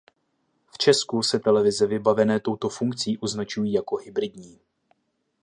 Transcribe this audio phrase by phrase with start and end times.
[0.73, 4.59] V Česku se televize vybavené touto funkcí označují jako hybridní.